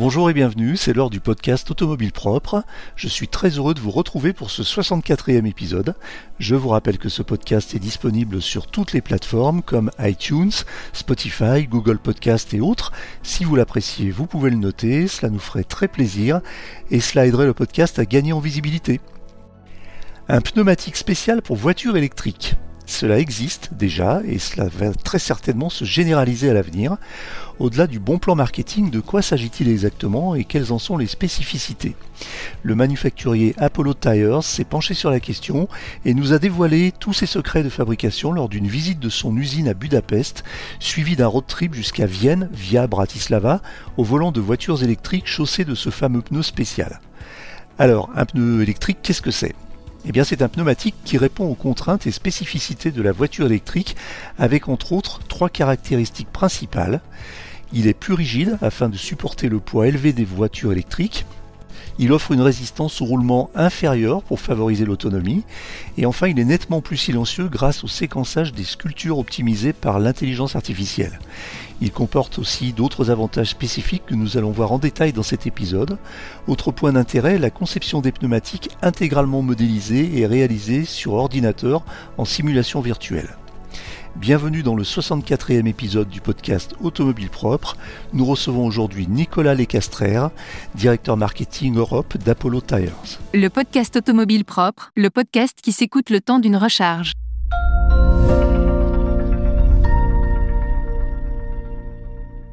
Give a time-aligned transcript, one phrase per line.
[0.00, 2.64] Bonjour et bienvenue, c'est l'heure du podcast Automobile Propre.
[2.96, 5.94] Je suis très heureux de vous retrouver pour ce 64e épisode.
[6.38, 10.52] Je vous rappelle que ce podcast est disponible sur toutes les plateformes comme iTunes,
[10.94, 12.92] Spotify, Google Podcast et autres.
[13.22, 16.40] Si vous l'appréciez, vous pouvez le noter, cela nous ferait très plaisir
[16.90, 19.02] et cela aiderait le podcast à gagner en visibilité.
[20.28, 22.56] Un pneumatique spécial pour voitures électriques.
[22.90, 26.96] Cela existe déjà et cela va très certainement se généraliser à l'avenir.
[27.60, 31.94] Au-delà du bon plan marketing, de quoi s'agit-il exactement et quelles en sont les spécificités?
[32.64, 35.68] Le manufacturier Apollo Tires s'est penché sur la question
[36.04, 39.68] et nous a dévoilé tous ses secrets de fabrication lors d'une visite de son usine
[39.68, 40.42] à Budapest,
[40.80, 43.62] suivie d'un road trip jusqu'à Vienne via Bratislava
[43.98, 47.00] au volant de voitures électriques chaussées de ce fameux pneu spécial.
[47.78, 49.54] Alors, un pneu électrique, qu'est-ce que c'est?
[50.06, 53.96] Eh bien, c'est un pneumatique qui répond aux contraintes et spécificités de la voiture électrique
[54.38, 57.00] avec entre autres trois caractéristiques principales.
[57.72, 61.26] Il est plus rigide afin de supporter le poids élevé des voitures électriques.
[61.98, 65.44] Il offre une résistance au roulement inférieure pour favoriser l'autonomie.
[65.98, 70.56] Et enfin, il est nettement plus silencieux grâce au séquençage des sculptures optimisées par l'intelligence
[70.56, 71.18] artificielle.
[71.82, 75.96] Il comporte aussi d'autres avantages spécifiques que nous allons voir en détail dans cet épisode.
[76.46, 81.82] Autre point d'intérêt, la conception des pneumatiques intégralement modélisée et réalisée sur ordinateur
[82.18, 83.30] en simulation virtuelle.
[84.16, 87.76] Bienvenue dans le 64e épisode du podcast Automobile Propre.
[88.12, 90.30] Nous recevons aujourd'hui Nicolas Lecastrère,
[90.74, 92.92] directeur marketing Europe d'Apollo Tires.
[93.32, 97.12] Le podcast Automobile Propre, le podcast qui s'écoute le temps d'une recharge.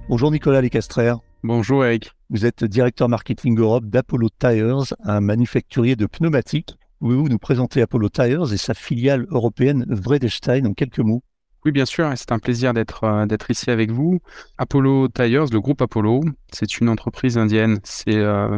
[0.10, 1.20] Bonjour Nicolas Lecastrère.
[1.44, 2.14] Bonjour Eric.
[2.30, 6.78] Vous êtes directeur marketing Europe d'Apollo Tires, un manufacturier de pneumatiques.
[7.00, 11.24] Pouvez-vous nous présenter Apollo Tires et sa filiale européenne Vredestein en quelques mots?
[11.66, 14.20] Oui, bien sûr, c'est un plaisir d'être euh, d'être ici avec vous.
[14.58, 16.22] Apollo Tires, le groupe Apollo,
[16.54, 17.80] c'est une entreprise indienne.
[17.84, 18.58] C'est euh,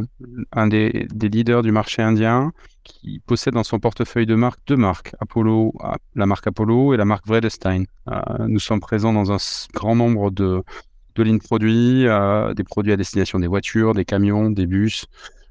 [0.52, 2.52] un des, leaders du marché indien
[2.84, 5.74] qui possède dans son portefeuille de marques deux marques, Apollo,
[6.14, 7.86] la marque Apollo et la marque Vredestein.
[8.08, 9.38] Euh, nous sommes présents dans un
[9.74, 10.64] grand nombre de,
[11.16, 12.06] de lignes produits,
[12.56, 15.06] des produits à destination des voitures, des camions, des bus,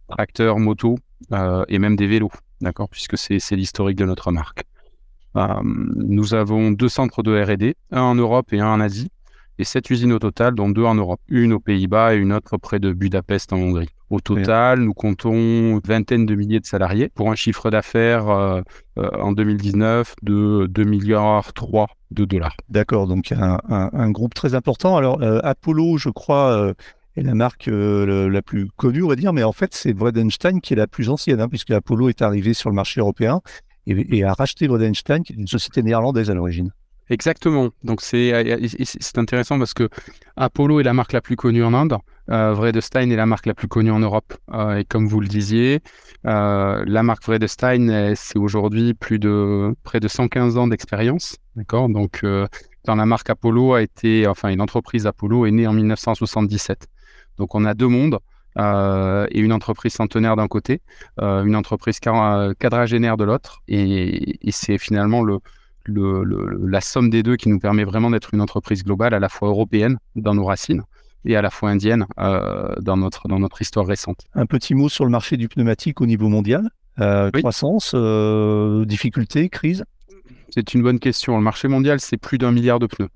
[0.09, 0.99] tracteurs, motos
[1.69, 2.31] et même des vélos,
[2.61, 4.65] d'accord, puisque c'est l'historique de notre marque.
[5.37, 9.11] Euh, nous avons deux centres de R&D, un en Europe et un en Asie,
[9.59, 12.57] et sept usines au total, dont deux en Europe, une aux Pays-Bas et une autre
[12.57, 13.89] près de Budapest en Hongrie.
[14.11, 18.63] Au total, nous comptons une vingtaine de milliers de salariés pour un chiffre d'affaires euh,
[18.99, 22.57] euh, en 2019 de 2 milliards 3 de dollars.
[22.71, 24.97] D'accord, donc un, un, groupe très important.
[24.97, 26.73] Alors Apollo, je crois,
[27.17, 30.73] est la marque la plus connue, on va dire, mais en fait c'est Bredenstein qui
[30.73, 33.43] est la plus ancienne, hein, puisque Apollo est arrivé sur le marché européen
[33.89, 36.73] et, a racheté Rodenstein, qui est une société néerlandaise à l'origine.
[37.11, 37.71] Exactement.
[37.85, 38.33] Donc c'est
[39.17, 39.89] intéressant parce que
[40.37, 41.97] Apollo est la marque la plus connue en Inde,
[42.31, 44.35] euh, Vredestein est la marque la plus connue en Europe.
[44.53, 45.81] Euh, et comme vous le disiez,
[46.27, 51.37] euh, la marque Vredestein, c'est aujourd'hui plus de près de 115 ans d'expérience.
[51.57, 51.89] D'accord?
[51.89, 52.25] Donc
[52.85, 56.87] dans la marque Apollo a été, enfin une entreprise Apollo est née en 1977.
[57.39, 58.19] Donc on a deux mondes.
[58.59, 60.81] Euh, et une entreprise centenaire d'un côté,
[61.21, 63.63] euh, une entreprise quadragénaire de l'autre.
[63.69, 65.39] Et, c'est finalement le,
[65.87, 69.49] la somme des deux qui nous permet vraiment d'être une entreprise globale, à la fois
[69.49, 70.83] européenne dans nos racines
[71.25, 74.25] et à la fois indienne euh, dans, notre, dans notre histoire récente.
[74.35, 76.69] Un petit mot sur le marché du pneumatique au niveau mondial.
[77.33, 77.95] Croissance,
[78.87, 79.85] difficulté, crise?
[80.51, 81.37] C'est une bonne question.
[81.37, 83.09] Le marché mondial, c'est plus d'un milliard de pneus.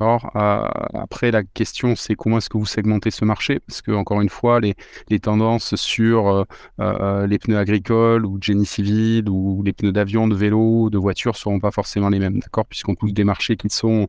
[0.00, 3.60] Euh, après, la question, c'est comment est-ce que vous segmentez ce marché?
[3.60, 4.74] Parce que, encore une fois, les,
[5.20, 6.44] tendances sur euh,
[6.80, 11.32] euh, les pneus agricoles ou génie civil ou les pneus d'avion, de vélo, de voiture
[11.32, 12.66] ne seront pas forcément les mêmes, d'accord?
[12.66, 14.08] Puisqu'on touche des marchés qui sont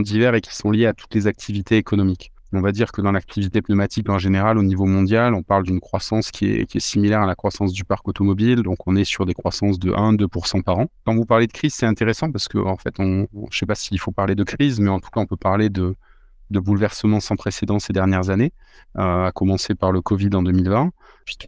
[0.00, 2.32] divers et qui sont liés à toutes les activités économiques.
[2.52, 5.80] On va dire que dans l'activité pneumatique en général, au niveau mondial, on parle d'une
[5.80, 8.62] croissance qui est, similaire à la croissance du parc automobile.
[8.62, 10.86] Donc, on est sur des croissances de 1-2% par an.
[11.04, 13.66] Quand vous parlez de crise, c'est intéressant parce que, en fait, on, je ne sais
[13.66, 15.94] pas s'il faut parler de crise, mais en tout cas, on peut parler de,
[16.50, 18.52] bouleversements sans précédent ces dernières années,
[18.96, 20.92] euh, à commencer par le Covid en 2020, puis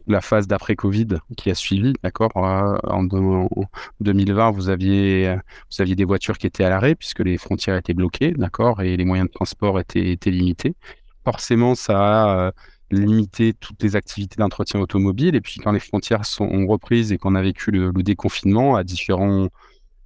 [0.07, 1.07] la phase d'après-Covid
[1.37, 2.31] qui a suivi, d'accord.
[2.35, 5.35] Euh, en, 2020, vous aviez,
[5.71, 8.97] vous aviez des voitures qui étaient à l'arrêt puisque les frontières étaient bloquées, d'accord, et
[8.97, 10.75] les moyens de transport étaient, limités.
[11.23, 12.51] Forcément, ça a euh,
[12.91, 15.35] limité toutes les activités d'entretien automobile.
[15.35, 19.47] Et puis, quand les frontières sont reprises et qu'on a vécu le, déconfinement différents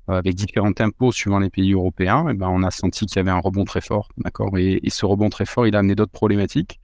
[0.07, 3.31] avec différents tempos suivant les pays européens, et ben on a senti qu'il y avait
[3.31, 4.57] un rebond très fort, d'accord.
[4.57, 6.80] Et, ce rebond très fort, il a amené d'autres problématiques,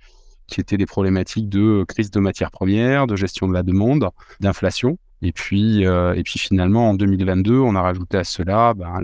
[0.52, 4.08] qui étaient des problématiques de crise de matières premières, de gestion de la demande,
[4.40, 4.98] d'inflation.
[5.24, 9.02] Et puis, euh, et puis finalement, en 2022, on a rajouté à cela ben,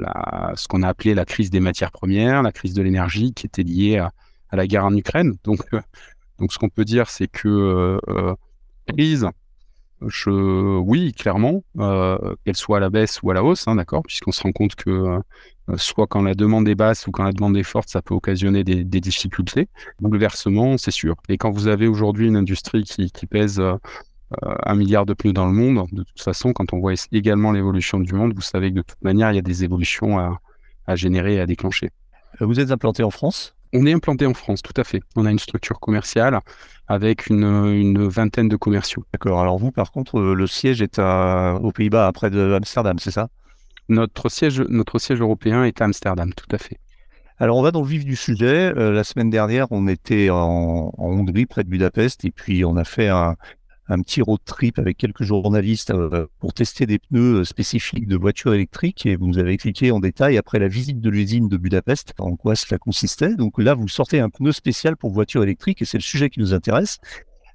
[0.55, 3.63] ce qu'on a appelé la crise des matières premières, la crise de l'énergie, qui était
[3.63, 4.11] liée à,
[4.49, 5.35] à, la guerre en Ukraine.
[5.43, 5.81] Donc, euh,
[6.39, 7.99] Donc ce qu'on peut dire, c'est que
[8.87, 9.27] crise,
[10.01, 11.63] oui, clairement,
[12.45, 14.75] qu'elle soit à la baisse ou à la hausse, hein, d'accord, puisqu'on se rend compte
[14.75, 15.19] que
[15.75, 18.63] soit quand la demande est basse ou quand la demande est forte, ça peut occasionner
[18.63, 19.67] des, des difficultés.
[19.99, 21.15] Bouleversement, c'est sûr.
[21.29, 23.61] Et quand vous avez aujourd'hui une industrie qui, pèse
[24.41, 27.99] un milliard de pneus dans le monde, de toute façon, quand on voit également l'évolution
[27.99, 31.35] du monde, vous savez que de toute manière, il y a des évolutions à générer
[31.35, 31.91] et à déclencher.
[32.39, 33.56] Vous êtes implanté en France?
[33.73, 35.01] On est implanté en France, tout à fait.
[35.15, 36.39] On a une structure commerciale
[36.87, 39.05] avec une, une vingtaine de commerciaux.
[39.13, 39.41] D'accord.
[39.41, 43.27] Alors vous, par contre, le siège est à, aux Pays-Bas, près de Amsterdam, c'est ça?
[43.89, 46.79] Notre siège, notre siège européen est à Amsterdam, tout à fait.
[47.39, 48.73] Alors on va dans le vif du sujet.
[48.75, 52.77] Euh, la semaine dernière, on était en, en, Hongrie, près de Budapest, et puis on
[52.77, 53.35] a fait un,
[53.89, 58.17] un petit road trip avec quelques journalistes euh, pour tester des pneus euh, spécifiques de
[58.17, 61.57] voitures électriques et vous nous avez expliqué en détail après la visite de l'usine de
[61.57, 63.35] Budapest en quoi cela consistait.
[63.35, 66.39] Donc là, vous sortez un pneu spécial pour voitures électriques et c'est le sujet qui
[66.39, 66.97] nous intéresse.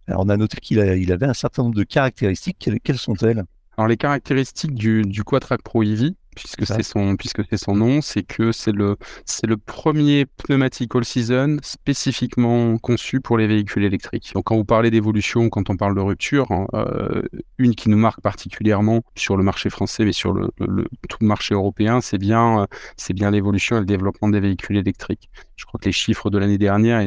[0.09, 2.71] Alors on a noté qu'il il avait un certain nombre de caractéristiques.
[2.83, 3.45] Quelles, sont-elles?
[3.77, 8.23] Alors les caractéristiques du, du Pro EV, puisque c'est son puisque c'est son nom, c'est
[8.23, 14.33] que c'est le c'est le premier pneumatique all season spécifiquement conçu pour les véhicules électriques.
[14.35, 17.23] Donc quand vous parlez d'évolution, quand on parle de rupture, hein, euh,
[17.59, 20.51] une qui nous marque particulièrement sur le marché français, mais sur le,
[21.09, 25.31] tout le marché européen, c'est bien c'est bien l'évolution et le développement des véhicules électriques.
[25.57, 27.07] Je crois que les chiffres de l'année dernière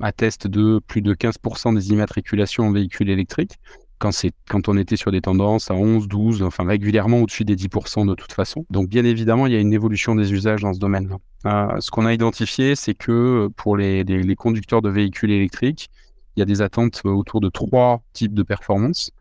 [0.00, 3.58] attestent de plus de 15% des immatriculations en véhicules électriques
[4.00, 4.10] quand,
[4.48, 8.14] quand on était sur des tendances à 11, 12, enfin régulièrement au-dessus des 10% de
[8.14, 8.64] toute façon.
[8.70, 11.18] Donc bien évidemment, il y a une évolution des usages dans ce domaine-là.
[11.46, 14.04] Euh, ce qu'on a identifié, c'est que euh, pour les,
[14.36, 15.90] conducteurs de véhicules électriques,
[16.34, 19.12] il y a des attentes autour de trois types de performances.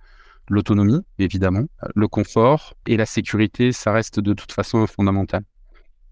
[0.50, 5.44] L'autonomie, évidemment, le confort et la sécurité, ça reste de toute façon fondamental.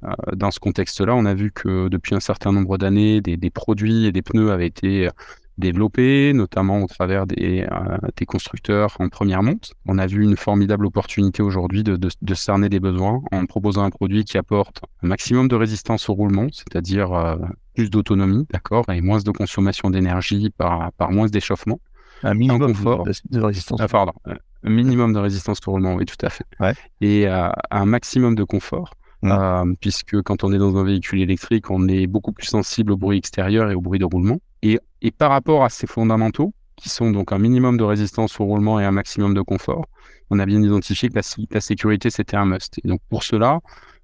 [0.04, 4.06] Euh, dans ce contexte-là, on a vu que depuis un certain nombre d'années, des produits
[4.06, 5.10] et des pneus avaient été
[5.58, 9.74] développé, notamment au travers des, euh, des, constructeurs en première monte.
[9.86, 13.84] On a vu une formidable opportunité aujourd'hui de, de, de, cerner des besoins en proposant
[13.84, 17.36] un produit qui apporte un maximum de résistance au roulement, c'est-à-dire euh,
[17.76, 21.80] plus d'autonomie, d'accord, et moins de consommation d'énergie par, par moins d'échauffement.
[22.24, 23.80] Un minimum de, résistance.
[23.80, 26.46] Ah, pardon, un minimum de résistance au roulement, oui, tout à fait.
[26.60, 26.74] Ouais.
[27.02, 28.94] Et euh, un maximum de confort.
[29.24, 29.32] Mmh.
[29.32, 32.98] Euh, puisque quand on est dans un véhicule électrique, on est beaucoup plus sensible au
[32.98, 34.38] bruit extérieur et au bruit de roulement.
[34.62, 38.46] Et, et par rapport à ces fondamentaux, qui sont donc un minimum de résistance au
[38.46, 39.86] roulement et un maximum de confort,
[40.30, 42.80] on a bien identifié que la, sécurité, c'était un must.
[42.84, 43.60] Et donc pour cela,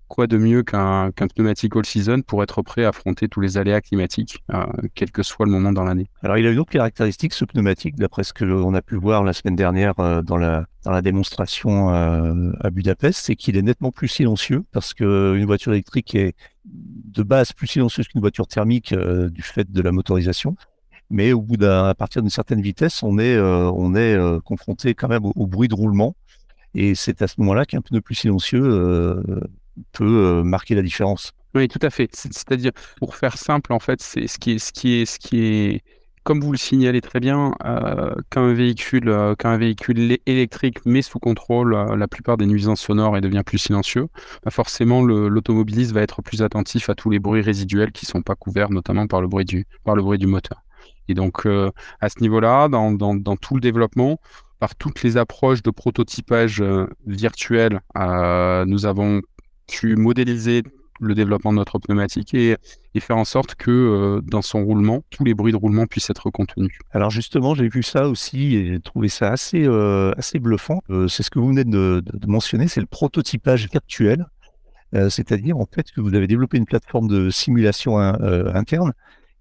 [0.07, 3.81] quoi de mieux qu'un qu pneumatique all-season pour être prêt à affronter tous les aléas
[3.81, 6.07] climatiques, euh, quel que soit le moment dans l'année?
[6.21, 9.23] Alors, il a une autre caractéristique, ce pneumatique, d'après ce que l'on a pu voir
[9.23, 13.61] la semaine dernière euh, dans, la, dans la démonstration euh, à Budapest, c'est qu'il est
[13.61, 16.35] nettement plus silencieux, parce qu'une voiture électrique est
[16.65, 20.55] de base plus silencieuse qu'une voiture thermique du fait de la motorisation.
[21.13, 24.95] Mais au bout d'un, à partir d'une certaine vitesse, on est, euh, on est confronté
[24.95, 26.15] quand même au, bruit de roulement.
[26.75, 28.62] Et c'est à ce moment-là qu'un pneu plus silencieux
[29.92, 31.31] peut euh, marquer la différence.
[31.56, 32.10] Oui, tout à fait.
[32.13, 35.39] C'est-à-dire, pour faire simple, en fait, c'est ce qui est, ce qui est, ce qui
[35.39, 35.83] est,
[36.24, 40.86] comme vous le signalez très bien, euh, quand un véhicule, euh, quand un véhicule électrique
[40.86, 44.07] met sous contrôle euh, la plupart des nuisances sonores et devient plus silencieux,
[44.44, 48.36] bah forcément l'automobiliste va être plus attentif à tous les bruits résiduels qui sont pas
[48.36, 50.63] couverts, notamment par le bruit du, par le bruit du moteur.
[51.07, 51.71] Et donc, euh,
[52.01, 52.98] à ce niveau-là, dans,
[53.38, 54.19] tout le développement,
[54.60, 59.22] par toutes les approches de prototypage euh, virtuel, nous avons
[59.67, 60.63] pu modéliser
[61.00, 62.57] le développement de notre pneumatique et,
[63.00, 66.29] faire en sorte que euh, dans son roulement, tous les bruits de roulement puissent être
[66.29, 66.72] contenus.
[66.91, 70.81] Alors justement, j'ai vu ça aussi et trouvé ça assez, euh, bluffant.
[70.89, 74.25] Euh, c'est ce que vous venez de, mentionner, c'est le prototypage virtuel.
[74.95, 78.93] Euh, c'est-à-dire en fait que vous avez développé une plateforme de simulation euh, interne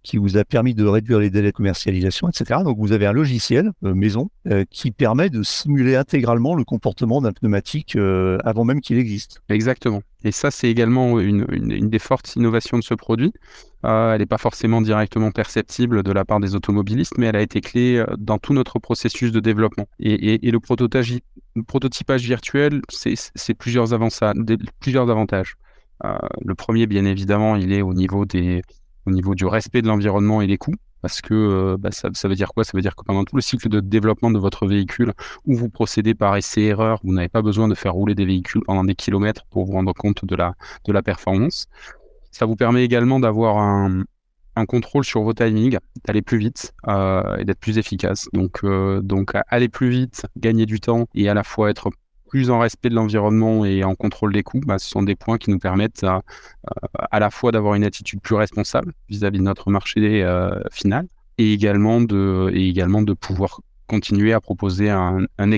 [0.02, 2.60] qui vous a permis de réduire les délais de commercialisation, etc.
[2.64, 7.20] Donc vous avez un logiciel euh, maison euh, qui permet de simuler intégralement le comportement
[7.20, 9.42] d'un pneumatique euh, avant même qu'il existe.
[9.48, 10.02] Exactement.
[10.24, 11.44] Et ça, c'est également une,
[11.88, 13.32] des fortes innovations de ce produit.
[13.82, 17.60] Elle n'est pas forcément directement perceptible de la part des automobilistes, mais elle a été
[17.60, 19.88] clé dans tout notre processus de développement.
[19.98, 25.56] Et, le, prototypage, virtuel, c'est plusieurs, avantages.
[26.04, 28.62] Le premier, bien évidemment, il est au niveau des
[29.06, 30.74] au niveau du respect de l'environnement et des coûts.
[31.00, 32.62] Parce que euh, bah, ça, ça, veut dire quoi?
[32.62, 35.12] Ça veut dire que pendant tout le cycle de développement de votre véhicule,
[35.44, 38.84] où vous procédez par essai-erreur, vous n'avez pas besoin de faire rouler des véhicules pendant
[38.84, 40.54] des kilomètres pour vous rendre compte de la,
[40.84, 41.66] de la performance.
[42.30, 44.04] Ça vous permet également d'avoir un,
[44.56, 48.28] un contrôle sur vos timings, d'aller plus vite euh, et d'être plus efficace.
[48.32, 51.90] Donc, euh, donc aller plus vite, gagner du temps et à la fois être
[52.32, 55.36] plus en respect de l'environnement et en contrôle des coûts, bah, ce sont des points
[55.36, 56.22] qui nous permettent à,
[57.10, 61.08] à la fois d'avoir une attitude plus responsable vis-à-vis -vis de notre marché euh, final,
[61.36, 65.50] et également de, pouvoir continuer à proposer un, un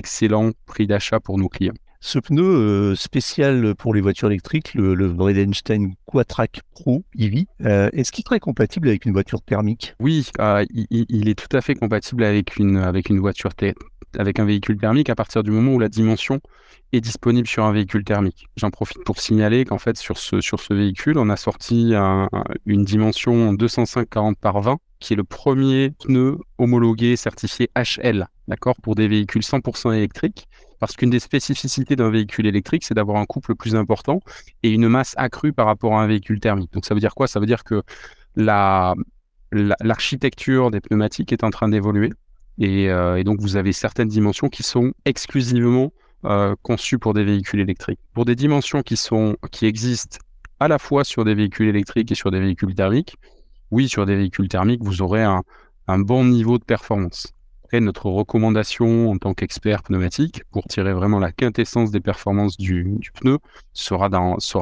[0.65, 1.79] prix d'achat pour nos clients.
[1.99, 7.89] Ce pneu euh, spécial pour les voitures électriques, le, le Bredenstein Quatrack Pro EV, euh,
[7.93, 9.95] est-ce qu'il serait compatible avec une voiture thermique?
[9.99, 13.51] Oui, euh, il, il, est tout à fait compatible avec une, avec une voiture
[14.17, 16.39] avec un véhicule thermique à partir du moment où la dimension
[16.93, 18.47] est disponible sur un véhicule thermique.
[18.55, 21.93] J'en profite pour signaler qu'en fait sur ce, sur ce véhicule, on a sorti
[22.65, 28.95] une dimension 205-40 par 20 qui est le premier pneu homologué certifié HL, d'accord, pour
[28.95, 30.47] des véhicules 100% électriques.
[30.79, 34.19] Parce qu'une des spécificités d'un véhicule électrique, c'est d'avoir un couple plus important
[34.63, 36.71] et une masse accrue par rapport à un véhicule thermique.
[36.73, 37.27] Donc ça veut dire quoi?
[37.27, 37.81] Ça veut dire que
[38.35, 38.93] la,
[39.51, 42.11] l'architecture des pneumatiques est en train d'évoluer.
[42.57, 45.91] Et, euh, et, donc vous avez certaines dimensions qui sont exclusivement
[46.25, 47.99] euh, conçus pour des véhicules électriques.
[48.13, 50.17] Pour des dimensions qui, sont, qui existent
[50.59, 53.17] à la fois sur des véhicules électriques et sur des véhicules thermiques,
[53.71, 55.43] oui, sur des véhicules thermiques, vous aurez un
[55.99, 57.34] bon niveau de performance.
[57.79, 63.39] Notre recommandation en tant qu'expert pneumatique, pour tirer vraiment la quintessence des performances du, pneu,
[63.73, 64.09] sera,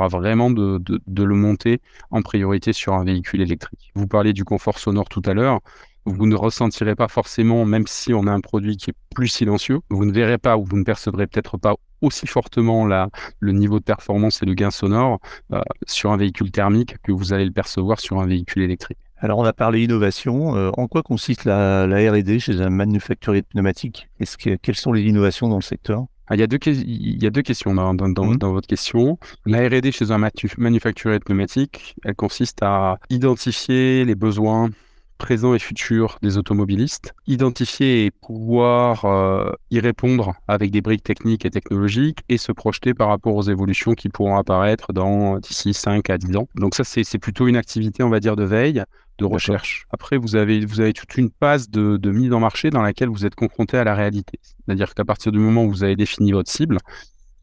[0.08, 3.92] vraiment de, le monter en priorité sur un véhicule électrique.
[3.96, 5.60] Vous parliez du confort sonore tout à l'heure
[6.06, 9.80] vous ne ressentirez pas forcément, même si on a un produit qui est plus silencieux,
[9.90, 13.86] vous ne verrez pas ou vous ne percevrez peut-être pas aussi fortement le niveau de
[13.86, 15.20] performance et le gain sonore
[15.54, 18.98] euh, sur un véhicule thermique que vous allez le percevoir sur un véhicule électrique.
[19.24, 20.58] Alors on a parlé innovation.
[20.58, 24.76] Euh, en quoi consiste la, la R&D chez un manufacturier de pneumatiques Est-ce que, Quelles
[24.76, 26.08] sont les innovations dans le secteur?
[26.28, 28.38] Ah, il, y a deux, il y a deux questions dans, dans, dans, mmh.
[28.38, 29.18] dans votre question.
[29.46, 30.18] La R&D chez un
[30.58, 34.72] manufacturier de pneumatiques, elle consiste à identifier les besoins
[35.18, 41.46] présent et futur des automobilistes, identifier et pouvoir euh, y répondre avec des briques techniques
[41.46, 46.10] et technologiques et se projeter par rapport aux évolutions qui pourront apparaître dans d'ici 5
[46.10, 46.48] à 10 ans.
[46.56, 48.84] Donc ça, c'est plutôt une activité, on va dire, de veille
[49.20, 49.86] de recherche.
[49.92, 53.10] Après, vous avez, vous avez toute une phase de, de mise en marché dans laquelle
[53.10, 54.40] vous êtes confronté à la réalité.
[54.42, 56.78] C'est-à-dire qu'à partir du moment où vous avez défini votre cible,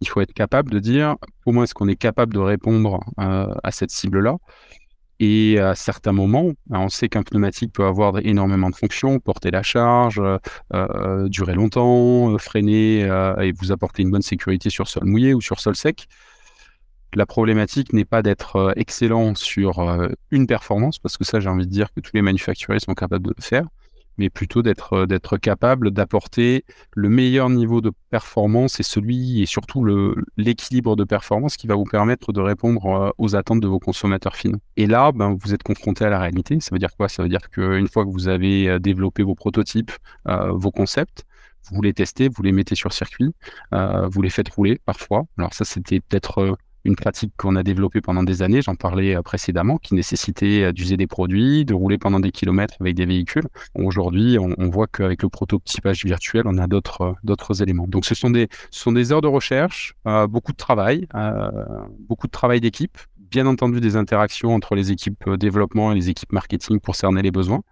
[0.00, 3.70] il faut être capable de dire comment est-ce qu'on est capable de répondre euh, à
[3.70, 4.36] cette cible-là
[5.20, 9.62] et à certains moments, on sait qu'un pneumatique peut avoir énormément de fonctions, porter la
[9.62, 10.38] charge, euh,
[10.74, 13.00] euh durer longtemps, euh, freiner
[13.40, 16.08] et vous apporter une bonne sécurité sur sol mouillé ou sur sol sec.
[17.14, 19.80] La problématique n'est pas d'être excellent sur
[20.30, 23.26] une performance, parce que ça, j'ai envie de dire que tous les manufacturiers sont capables
[23.26, 23.66] de le faire
[24.20, 29.46] mais plutôt d'être euh, d'être capable d'apporter le meilleur niveau de performance et celui et
[29.46, 33.66] surtout le l'équilibre de performance qui va vous permettre de répondre euh, aux attentes de
[33.66, 34.60] vos consommateurs finaux.
[34.76, 36.60] Et là, ben, vous êtes confronté à la réalité.
[36.60, 37.08] Ça veut dire quoi?
[37.08, 39.92] Ça veut dire qu'une fois que vous avez euh, développé vos prototypes,
[40.26, 41.24] vos concepts,
[41.72, 43.32] vous les testez, vous les mettez sur circuit,
[43.72, 45.24] vous les faites rouler parfois.
[45.38, 49.22] Alors ça, c'était peut-être une pratique qu'on a développée pendant des années, j'en parlais euh,
[49.22, 53.46] précédemment, qui nécessitait euh, d'user des produits, de rouler pendant des kilomètres avec des véhicules.
[53.74, 57.86] Aujourd'hui, on, voit qu'avec le prototypage virtuel, on a d'autres euh, éléments.
[57.86, 59.94] Donc, ce sont des heures de recherche,
[60.28, 61.06] beaucoup de travail,
[62.08, 66.32] beaucoup de travail d'équipe, bien entendu des interactions entre les équipes développement et les équipes
[66.32, 67.62] marketing pour cerner les besoins.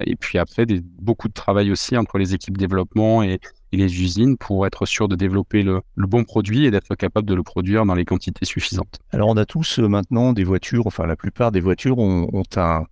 [0.00, 0.66] Et puis après,
[1.00, 5.14] beaucoup de travail aussi entre les équipes développement et, les usines pour être sûr de
[5.14, 8.98] développer le, bon produit et d'être capable de le produire dans les quantités suffisantes.
[9.12, 12.86] Alors on a tous euh, maintenant des voitures, enfin la plupart des voitures ont, un,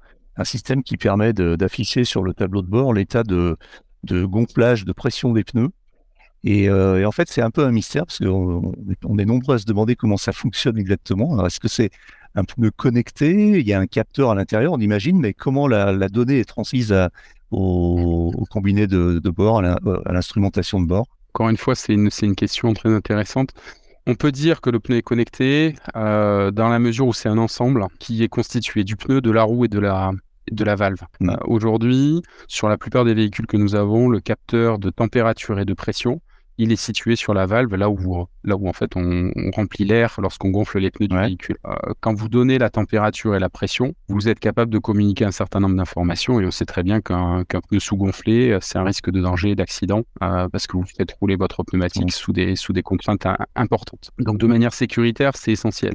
[0.44, 3.56] système qui permet d'afficher sur le tableau de bord l'état de,
[4.04, 5.70] gonflage, de pression des pneus.
[6.48, 8.72] Et, euh, et en fait, c'est un peu un mystère parce qu'on
[9.04, 11.44] on est nombreux à se demander comment ça fonctionne exactement.
[11.44, 11.90] Est-ce que c'est
[12.36, 13.58] un pneu connecté?
[13.58, 16.44] Il y a un capteur à l'intérieur, on imagine, mais comment la, la donnée est
[16.44, 17.10] transmise à,
[17.50, 21.06] au, au combiné de, de bord, à l'instrumentation de bord?
[21.34, 23.50] Encore une fois, c'est une, une question très intéressante.
[24.06, 27.38] On peut dire que le pneu est connecté euh, dans la mesure où c'est un
[27.38, 30.12] ensemble qui est constitué du pneu, de la roue et de la,
[30.52, 31.02] de la valve.
[31.18, 31.30] Mmh.
[31.30, 35.64] Euh, Aujourd'hui, sur la plupart des véhicules que nous avons, le capteur de température et
[35.64, 36.20] de pression
[36.58, 39.84] il est situé sur la valve, là où, là où en fait on, on remplit
[39.84, 41.26] l'air lorsqu'on gonfle les pneus du ouais.
[41.26, 41.56] véhicule.
[41.66, 45.30] Euh, quand vous donnez la température et la pression, vous êtes capable de communiquer un
[45.30, 48.84] certain nombre d'informations et on sait très bien qu'un qu pneu sous-gonflé, euh, c'est un
[48.84, 52.72] risque de danger, d'accident, euh, parce que vous faites rouler votre pneumatique sous, des, sous
[52.72, 54.10] des contraintes importantes.
[54.18, 55.94] Donc de manière sécuritaire, c'est essentiel.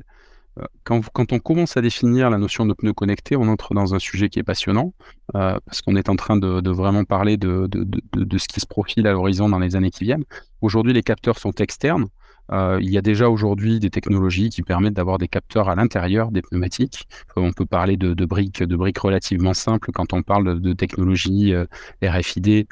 [0.60, 3.96] Euh, quand, quand, on commence à définir la notion de pneu connecté, on entre dans
[3.96, 4.94] un sujet qui est passionnant,
[5.36, 8.60] euh, parce qu'on est en train de, de vraiment parler de, de, de, ce qui
[8.60, 10.26] se profile à l'horizon dans les années qui viennent.
[10.62, 12.08] Aujourd'hui, les capteurs sont externes.
[12.52, 16.32] Euh, il y a déjà aujourd'hui des technologies qui permettent d'avoir des capteurs à l'intérieur
[16.32, 17.08] des pneumatiques.
[17.38, 20.74] Euh, on peut parler de, de, briques, de briques relativement simples quand on parle de,
[20.74, 21.66] technologie euh,
[22.04, 22.68] RFID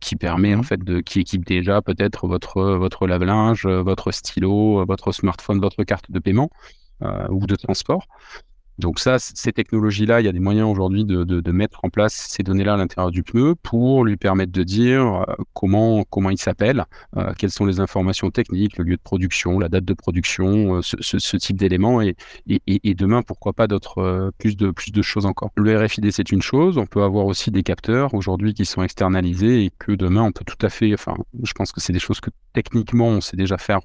[0.00, 0.64] qui permet en mmh.
[0.64, 6.10] fait de, qui équipe déjà peut-être votre votre lave-linge, votre stylo, votre smartphone, votre carte
[6.10, 6.50] de paiement
[7.30, 8.06] ou de transport.
[8.78, 12.14] Donc ça, ces technologies-là, il y a des moyens aujourd'hui de, de, mettre en place
[12.28, 16.38] ces données-là à l'intérieur du pneu pour lui permettre de dire euh, comment comment il
[16.38, 16.84] s'appelle,
[17.16, 20.82] euh, quelles sont les informations techniques, le lieu de production, la date de production, euh,
[20.82, 22.16] ce, ce, ce, type d'éléments et,
[22.48, 25.52] et, et, demain pourquoi pas d'autres plus de plus de choses encore.
[25.56, 29.66] Le RFID c'est une chose, on peut avoir aussi des capteurs aujourd'hui qui sont externalisés
[29.66, 32.20] et que demain on peut tout à fait, enfin je pense que c'est des choses
[32.20, 33.80] que techniquement on sait déjà faire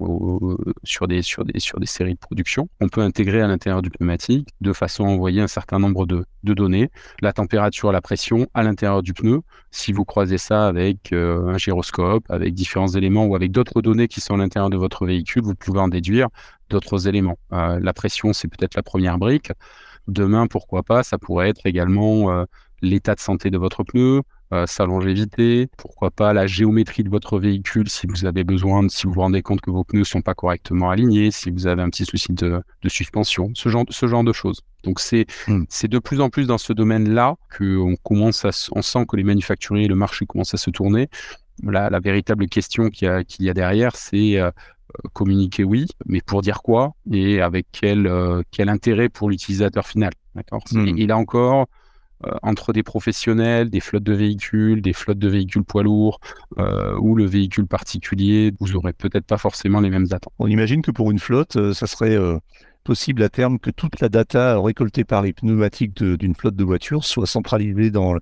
[0.83, 2.69] sur des sur des sur des séries de production.
[2.81, 6.25] On peut intégrer à l'intérieur du pneumatique de façon à envoyer un certain nombre de,
[6.43, 6.89] données,
[7.21, 9.41] la température, la pression à l'intérieur du pneu.
[9.71, 14.07] Si vous croisez ça avec euh, un gyroscope, avec différents éléments ou avec d'autres données
[14.07, 16.29] qui sont à l'intérieur de votre véhicule, vous pouvez en déduire
[16.69, 17.37] d'autres éléments.
[17.53, 19.51] Euh, la pression, c'est peut-être la première brique.
[20.07, 22.45] Demain, pourquoi pas, ça pourrait être également euh,
[22.81, 24.21] l'état de santé de votre pneu,
[24.51, 29.05] euh, sa longévité, pourquoi pas la géométrie de votre véhicule si vous avez besoin, si
[29.05, 31.89] vous vous rendez compte que vos pneus sont pas correctement alignés, si vous avez un
[31.89, 34.61] petit souci de, de suspension, ce genre, ce genre de choses.
[34.83, 35.65] Donc c'est hmm.
[35.83, 39.23] de plus en plus dans ce domaine-là que on commence à, on sent que les
[39.23, 41.09] manufacturiers et le marché commencent à se tourner.
[41.61, 43.07] La, la véritable question qu'il
[43.39, 44.39] y y a derrière, c'est
[44.97, 49.85] euh, communiquer oui, mais pour dire quoi et avec quel, euh, quel intérêt pour l'utilisateur
[49.85, 50.11] final.
[50.33, 50.63] D'accord?
[50.71, 50.87] Hmm.
[50.97, 51.65] Il a encore euh,
[52.43, 56.19] entre des professionnels, des flottes de véhicules, des flottes de véhicules poids lourds
[56.57, 60.33] euh, ou le véhicule particulier, vous aurez peut-être pas forcément les mêmes attentes.
[60.39, 62.17] On imagine que pour une flotte, euh, ça serait
[62.83, 67.03] possible à terme que toute la data récoltée par les pneumatiques d'une flotte de voitures
[67.03, 68.15] soit centralisée dans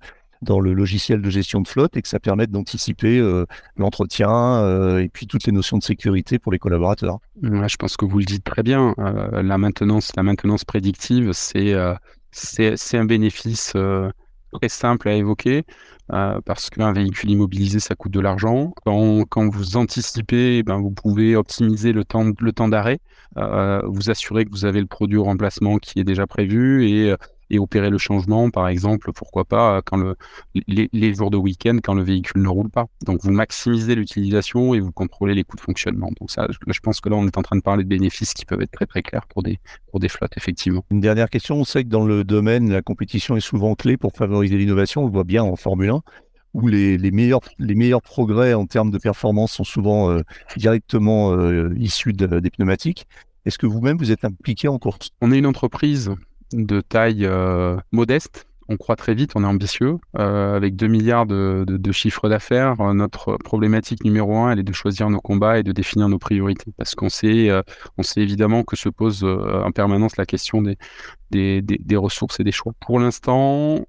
[0.44, 3.20] dans le logiciel de gestion de flotte et que ça permette d'anticiper
[3.76, 7.18] l'entretien et puis toutes les notions de sécurité pour les collaborateurs.
[7.42, 8.94] je pense que vous le dites très bien.
[8.98, 11.74] la maintenance, la maintenance prédictive, c'est
[12.32, 14.10] c'est un bénéfice euh,
[14.52, 15.66] très simple à évoquer
[16.14, 18.74] euh, parce qu'un véhicule immobilisé, ça coûte de l'argent.
[18.86, 23.00] Quand, vous anticipez, ben, vous pouvez optimiser le temps, le temps d'arrêt,
[23.38, 27.14] euh, vous assurer que vous avez le produit au remplacement qui est déjà prévu et
[27.50, 30.16] et opérer le changement, par exemple, pourquoi pas quand le,
[30.68, 32.88] les, jours de week-end quand le véhicule ne roule pas.
[33.06, 36.10] Donc vous maximisez l'utilisation et vous contrôlez les coûts de fonctionnement.
[36.20, 38.46] Donc ça, je pense que là, on est en train de parler de bénéfices qui
[38.46, 39.60] peuvent être très très clairs pour des,
[39.92, 40.84] pour des flottes, effectivement.
[40.92, 44.14] Une dernière question, on sait que dans le domaine, la compétition est souvent clé pour
[44.14, 45.04] favoriser l'innovation.
[45.04, 46.02] On le voit bien en Formule 1
[46.54, 50.22] où les, les, meilleurs, les meilleurs progrès en termes de performance sont souvent euh,
[50.56, 53.06] directement euh, issus des pneumatiques.
[53.46, 55.12] Est-ce que vous-même, vous êtes impliqué en course?
[55.22, 56.12] On est une entreprise
[56.54, 58.48] de taille euh, modeste.
[58.70, 59.98] On croit très vite, on est ambitieux.
[60.20, 64.74] Euh, avec 2 milliards de, chiffres d'affaires, euh, notre problématique numéro un, elle est de
[64.74, 66.74] choisir nos combats et de définir nos priorités.
[66.78, 67.50] Parce qu'on sait,
[68.02, 72.74] sait évidemment que se pose en permanence la question des, ressources et des choix.
[72.82, 73.86] Pour l'instant,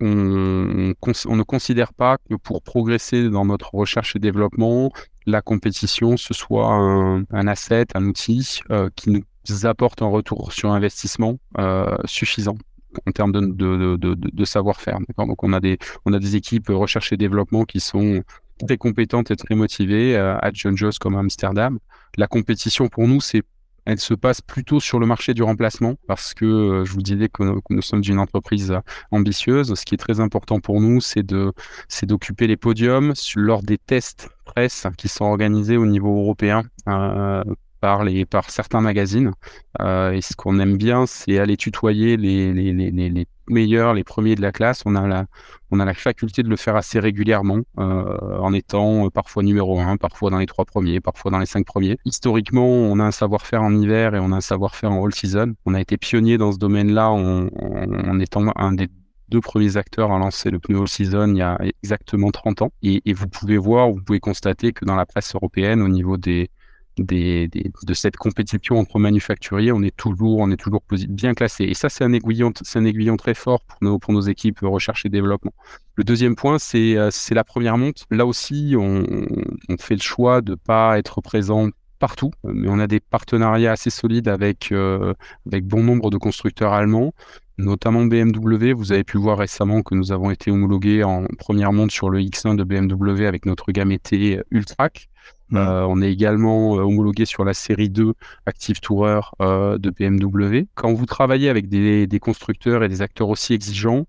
[0.00, 4.92] on, ne considère pas que pour progresser dans notre recherche et développement,
[5.26, 8.60] la compétition, ce soit un asset, un outil
[8.96, 9.22] qui nous
[9.64, 12.56] apportent un retour sur investissement euh, suffisant
[13.06, 14.98] en termes de, de, de, de savoir-faire.
[15.16, 18.22] Donc on a des on a des équipes recherche et développement qui sont
[18.66, 21.78] très compétentes et très motivées euh, à John Jones comme à Amsterdam.
[22.16, 23.42] La compétition pour nous c'est
[23.84, 27.28] elle se passe plutôt sur le marché du remplacement parce que euh, je vous disais
[27.28, 28.74] que, nous sommes une entreprise
[29.10, 29.74] ambitieuse.
[29.74, 31.52] Ce qui est très important pour nous, c'est de
[31.88, 37.42] c'est d'occuper les podiums lors des tests presse qui sont organisés au niveau européen euh,
[37.82, 39.32] par, certains magazines.
[39.80, 44.52] Euh, et ce qu'on aime bien, c'est aller tutoyer les, meilleurs, les premiers de la
[44.52, 44.82] classe.
[44.86, 45.26] On a la,
[45.72, 49.96] on a la faculté de le faire assez régulièrement, euh, en étant parfois numéro un,
[49.96, 51.98] parfois dans les trois premiers, parfois dans les cinq premiers.
[52.04, 55.54] Historiquement, on a un savoir-faire en hiver et on a un savoir-faire en all season.
[55.66, 58.88] On a été pionnier dans ce domaine-là en, étant un des
[59.28, 62.72] deux premiers acteurs à lancer le pneu all season il y a exactement 30 ans.
[62.82, 66.50] Et vous pouvez voir, vous pouvez constater que dans la presse européenne, au niveau des,
[66.98, 71.64] de cette compétition entre manufacturiers, on est toujours, on est toujours bien classé.
[71.64, 75.08] Et ça, c'est un aiguillon, un très fort pour nos, pour nos équipes recherche et
[75.08, 75.52] développement.
[75.94, 78.06] Le deuxième point, c'est, euh, la première monte.
[78.10, 79.04] Là aussi, on,
[79.78, 84.28] fait le choix de pas être présent partout, mais on a des partenariats assez solides
[84.28, 85.14] avec, euh,
[85.46, 87.14] avec bon nombre de constructeurs allemands,
[87.58, 88.72] notamment BMW.
[88.72, 92.20] Vous avez pu voir récemment que nous avons été homologués en première monte sur le
[92.20, 95.08] X1 de BMW avec notre gamme été Ultrac.
[95.54, 98.14] Euh, on est également euh, homologué sur la série 2
[98.46, 100.66] Active Tourer euh, de BMW.
[100.74, 104.06] Quand vous travaillez avec des, constructeurs et des acteurs aussi exigeants,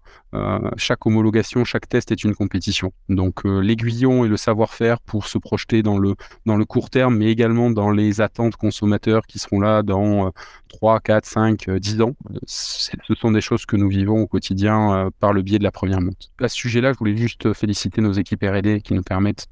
[0.77, 2.91] chaque homologation, chaque test est une compétition.
[3.07, 6.15] Donc l'aiguillon et le savoir-faire pour se projeter dans le,
[6.47, 10.31] dans le court terme, mais également dans les attentes consommateurs qui seront là dans
[10.69, 12.15] 3, 4, 5, 10 ans.
[12.47, 16.01] Ce sont des choses que nous vivons au quotidien par le biais de la première
[16.01, 16.31] monte.
[16.41, 19.47] À ce sujet-là, je voulais juste féliciter nos équipes R&D qui nous permettent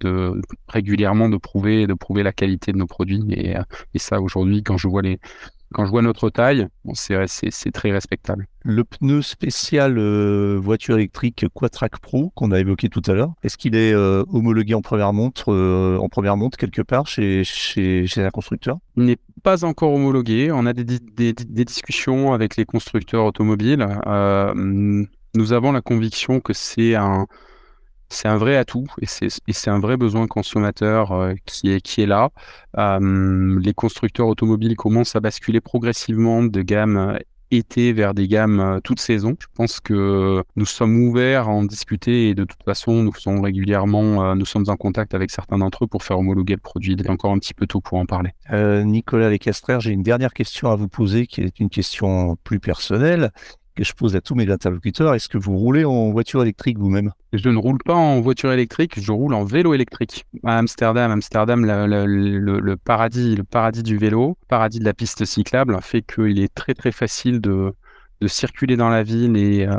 [0.67, 3.23] régulièrement de prouver de prouver la qualité de nos produits.
[3.29, 3.63] Et, euh,
[3.93, 5.19] et ça, aujourd'hui, quand je vois les,
[5.73, 8.47] Quand je vois notre taille, bon, c'est très respectable.
[8.63, 13.57] Le pneu spécial euh, voiture électrique Quatrack Pro qu'on a évoqué tout à l'heure, est-ce
[13.57, 18.05] qu'il est, euh, homologué en première montre, euh, en première montre quelque part chez, chez,
[18.05, 18.79] chez un constructeur?
[18.97, 20.51] Il n'est pas encore homologué.
[20.51, 23.87] On a des, des, des discussions avec les constructeurs automobiles.
[25.33, 27.27] nous avons la conviction que c'est un,
[28.11, 32.05] c'est un vrai atout et c'est un vrai besoin consommateur euh, qui, est, qui est
[32.05, 32.29] là.
[32.77, 37.17] les constructeurs automobiles commencent à basculer progressivement de gamme euh,
[37.53, 39.35] été vers des gammes euh, toute saison.
[39.39, 43.41] Je pense que nous sommes ouverts à en discuter et de toute façon, nous sommes
[43.41, 46.93] régulièrement, nous sommes en contact avec certains d'entre eux pour faire homologuer le produit.
[46.93, 48.31] Il est encore un petit peu tôt pour en parler.
[48.53, 53.31] Nicolas Lecastrère, j'ai une dernière question à vous poser qui est une question plus personnelle
[53.75, 55.13] que je pose à tous mes interlocuteurs.
[55.13, 57.11] Est-ce que vous roulez en voiture électrique vous-même?
[57.33, 60.25] Je ne roule pas en voiture électrique, je roule en vélo électrique.
[60.43, 66.01] À Amsterdam, Amsterdam, le, paradis, le paradis du vélo, paradis de la piste cyclable, fait
[66.01, 67.73] qu'il est très très facile de,
[68.27, 69.77] circuler dans la ville et, euh,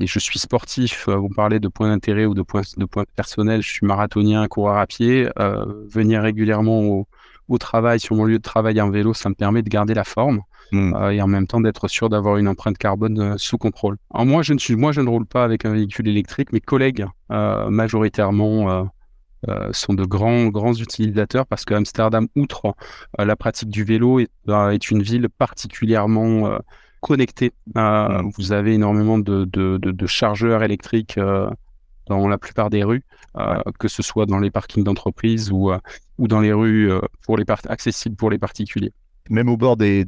[0.00, 1.08] et je suis sportif.
[1.08, 3.62] Vous parlez de points d'intérêt ou de points, de points personnels.
[3.62, 5.28] Je suis marathonien, coureur à pied.
[5.38, 7.06] Euh, venir régulièrement au,
[7.48, 10.04] au travail, sur mon lieu de travail en vélo, ça me permet de garder la
[10.04, 10.42] forme.
[10.72, 10.94] Hmm.
[10.94, 13.96] Euh, et en même temps d'être sûr d'avoir une empreinte carbone euh, sous contrôle.
[14.12, 16.52] Alors moi je, ne suis, moi, je ne roule pas avec un véhicule électrique.
[16.52, 18.88] Mes collègues, euh, majoritairement,
[19.70, 22.74] sont de grands, grands utilisateurs parce que Amsterdam, outre
[23.18, 26.58] la pratique du vélo, est, est une ville particulièrement
[27.00, 27.52] connectée.
[27.74, 28.30] Hmm.
[28.36, 31.20] Vous avez énormément de, de, de, chargeurs électriques
[32.08, 33.04] dans la plupart des rues,
[33.78, 35.70] que ce soit dans les parkings d'entreprise ou,
[36.18, 36.90] ou dans les rues
[37.22, 38.92] pour les accessibles pour les particuliers
[39.30, 40.04] même au bord des,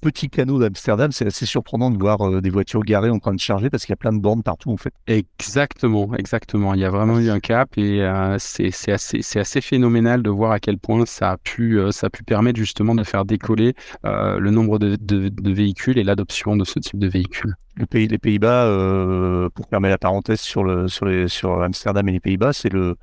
[0.00, 3.40] petits canaux d'Amsterdam, c'est assez surprenant de voir euh, des voitures garées en train de
[3.40, 4.92] charger parce qu'il y a plein de bornes partout en fait.
[5.06, 6.74] Exactement, exactement.
[6.74, 10.52] Il y a vraiment eu un cap et euh, c'est assez, assez phénoménal de voir
[10.52, 13.74] à quel point ça a pu, euh, ça a pu permettre justement de faire décoller
[14.04, 17.54] le nombre de, véhicules et l'adoption de ce type de véhicules.
[17.76, 22.12] Le pays, les Pays-Bas, pour fermer la parenthèse sur, le, sur, les, sur Amsterdam et
[22.12, 22.96] les Pays-Bas, c'est le,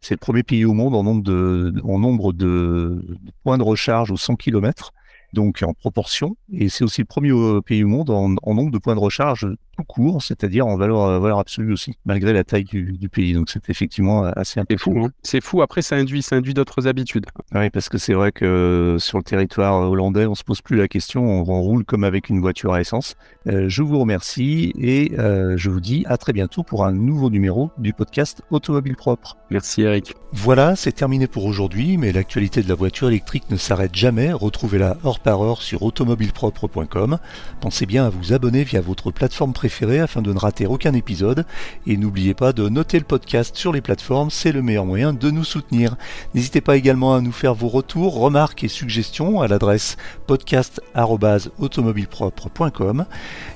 [0.00, 3.02] c'est le premier pays au monde en nombre de,
[3.42, 4.92] points de recharge aux 100 km
[5.32, 6.36] donc en proportion.
[6.52, 9.46] Et c'est aussi le premier euh, pays au monde en, nombre de points de recharge
[9.76, 13.34] tout court, c'est-à-dire en valeur, euh, valeur absolue aussi, malgré la taille du, pays.
[13.34, 14.90] Donc c'est effectivement assez intéressant.
[14.92, 15.04] C'est fou.
[15.04, 15.10] Hein.
[15.22, 15.62] c'est fou.
[15.62, 17.26] Après, ça induit, ça induit d'autres habitudes.
[17.54, 20.88] Oui, parce que c'est vrai que sur le territoire hollandais, on se pose plus la
[20.88, 21.24] question.
[21.24, 23.16] On, roule comme avec une voiture à essence.
[23.46, 27.70] Euh, je vous remercie et je vous dis à très bientôt pour un nouveau numéro
[27.78, 29.36] du podcast Automobile Propre.
[29.50, 30.14] Merci Eric.
[30.32, 34.32] Voilà, c'est terminé pour aujourd'hui, mais l'actualité de la voiture électrique ne s'arrête jamais.
[34.32, 37.18] Retrouvez-la hors par heure sur automobilepropre.com.
[37.60, 39.52] Pensez bien à vous abonner via votre plateforme
[40.00, 41.44] afin de ne rater aucun épisode.
[41.86, 45.30] Et n'oubliez pas de noter le podcast sur les plateformes, c'est le meilleur moyen de
[45.30, 45.96] nous soutenir.
[46.34, 53.06] N'hésitez pas également à nous faire vos retours, remarques et suggestions à l'adresse podcast.automobilepropre.com.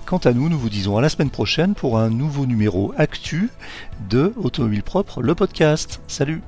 [0.06, 3.50] Quant à nous, nous vous disons à la semaine prochaine pour un nouveau numéro actu
[4.08, 6.00] de Automobile Propre, le podcast.
[6.06, 6.42] Salut